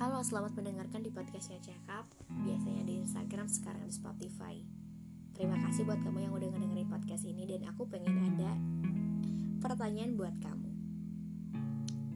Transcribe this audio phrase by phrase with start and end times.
[0.00, 4.56] Halo, selamat mendengarkan di podcastnya Cekap Biasanya di Instagram, sekarang di Spotify.
[5.36, 8.56] Terima kasih buat kamu yang udah ngedengerin podcast ini Dan aku pengen ada
[9.60, 10.72] pertanyaan buat kamu.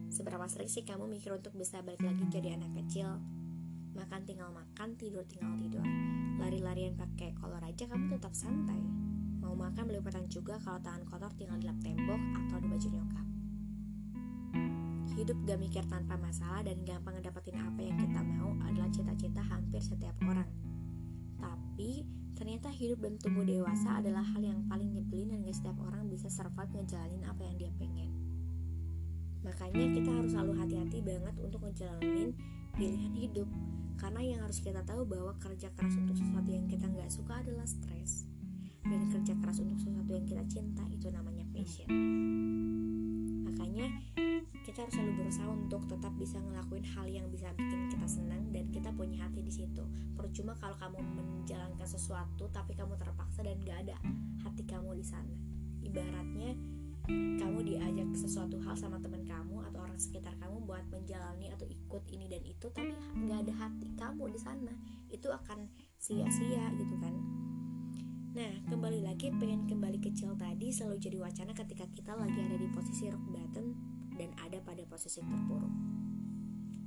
[0.09, 3.21] Seberapa sering sih kamu mikir untuk bisa balik lagi jadi anak kecil?
[3.93, 5.85] Makan tinggal makan, tidur tinggal tidur.
[6.41, 8.81] Lari-larian pakai kolor aja kamu tetap santai.
[9.45, 13.34] Mau makan beli juga kalau tangan kotor tinggal di lap tembok atau di baju nyokap
[15.15, 19.79] Hidup gak mikir tanpa masalah dan gampang ngedapetin apa yang kita mau adalah cita-cita hampir
[19.79, 20.51] setiap orang.
[21.39, 22.03] Tapi,
[22.35, 26.27] ternyata hidup dan tumbuh dewasa adalah hal yang paling nyebelin dan gak setiap orang bisa
[26.27, 28.11] survive ngejalanin apa yang dia pengen.
[29.47, 32.35] Makanya kita harus selalu hati-hati banget untuk ngejalanin
[32.75, 33.47] pilihan hidup.
[33.95, 37.63] Karena yang harus kita tahu bahwa kerja keras untuk sesuatu yang kita nggak suka adalah
[37.63, 38.27] stres.
[38.83, 41.87] Dan kerja keras untuk sesuatu yang kita cinta itu namanya passion.
[44.75, 48.67] Kita harus selalu berusaha untuk tetap bisa ngelakuin hal yang bisa bikin kita senang dan
[48.75, 49.87] kita punya hati di situ.
[50.19, 53.95] Percuma kalau kamu menjalankan sesuatu tapi kamu terpaksa dan gak ada
[54.43, 55.31] hati kamu di sana.
[55.79, 56.59] Ibaratnya
[57.39, 62.03] kamu diajak sesuatu hal sama teman kamu atau orang sekitar kamu buat menjalani atau ikut
[62.11, 62.91] ini dan itu tapi
[63.31, 64.75] gak ada hati kamu di sana
[65.07, 67.15] itu akan sia-sia gitu kan
[68.35, 72.67] Nah, kembali lagi pengen kembali kecil tadi selalu jadi wacana ketika kita lagi ada di
[72.67, 73.71] posisi rock bottom
[74.15, 75.73] dan ada pada posisi terpuruk.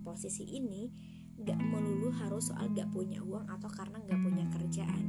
[0.03, 0.89] Posisi ini
[1.39, 5.05] gak melulu harus soal gak punya uang atau karena gak punya kerjaan.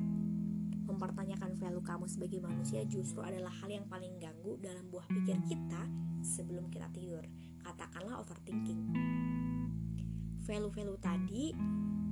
[0.85, 5.81] Mempertanyakan value kamu sebagai manusia justru adalah hal yang paling ganggu dalam buah pikir kita
[6.21, 7.23] sebelum kita tidur.
[7.63, 8.81] Katakanlah overthinking.
[10.49, 11.53] Value-value tadi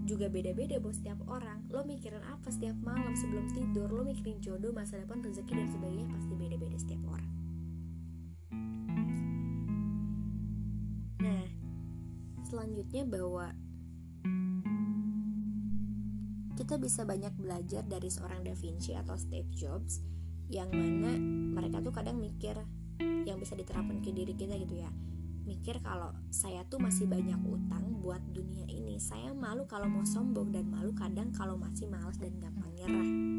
[0.08, 4.72] juga beda-beda buat setiap orang lo mikirin apa setiap malam sebelum tidur lo mikirin jodoh
[4.72, 7.32] masa depan rezeki dan sebagainya pasti beda-beda setiap orang
[12.58, 13.54] selanjutnya bahwa
[16.58, 20.02] kita bisa banyak belajar dari seorang Da Vinci atau Steve Jobs
[20.50, 21.14] yang mana
[21.54, 22.58] mereka tuh kadang mikir
[23.30, 24.90] yang bisa diterapkan ke diri kita gitu ya
[25.46, 29.00] mikir kalau saya tuh masih banyak utang buat dunia ini.
[29.00, 33.37] Saya malu kalau mau sombong dan malu kadang kalau masih malas dan gampang nyerah.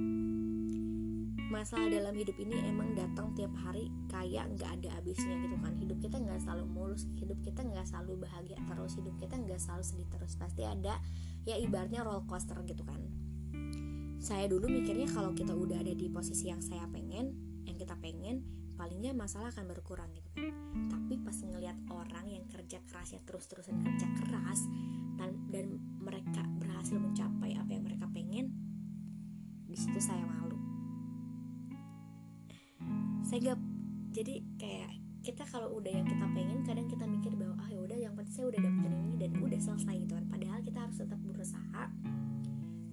[1.48, 5.72] Masalah dalam hidup ini emang datang tiap hari kayak nggak ada habisnya gitu kan.
[5.81, 9.84] Hidup kita nggak selalu mulus, hidup kita nggak selalu bahagia terus, hidup kita nggak selalu
[9.84, 10.36] sedih terus.
[10.36, 11.00] Pasti ada
[11.48, 13.00] ya ibaratnya roller coaster gitu kan.
[14.20, 17.32] Saya dulu mikirnya kalau kita udah ada di posisi yang saya pengen,
[17.65, 18.44] yang kita pengen,
[18.78, 20.53] palingnya masalah akan berkurang gitu kan
[21.09, 24.60] tapi pas ngelihat orang yang kerja kerasnya terus-terusan kerja keras
[25.16, 26.28] dan, dan mereka
[33.28, 33.61] gak
[34.16, 34.91] jadi kayak
[35.21, 38.33] kita kalau udah yang kita pengen kadang kita mikir bahwa ah ya udah yang penting
[38.33, 41.83] saya udah dapetin ini dan udah selesai gitu kan padahal kita harus tetap berusaha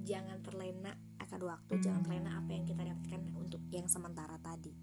[0.03, 0.91] jangan terlena
[1.23, 4.75] akan waktu jangan terlena apa yang kita dapatkan untuk yang sementara tadi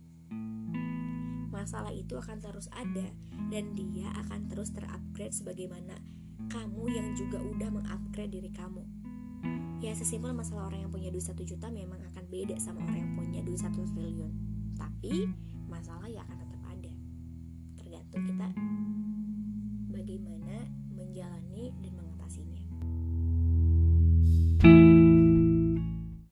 [1.52, 3.12] masalah itu akan terus ada
[3.52, 6.00] dan dia akan terus terupgrade sebagaimana
[6.48, 8.82] kamu yang juga udah mengupgrade diri kamu.
[9.84, 13.12] Ya sesimpel masalah orang yang punya duit satu juta memang akan beda sama orang yang
[13.14, 14.51] punya duit satu triliun.
[14.82, 15.30] Tapi
[15.70, 16.92] masalah ya akan tetap ada.
[17.78, 18.48] Tergantung kita
[19.94, 22.62] bagaimana menjalani dan mengatasinya.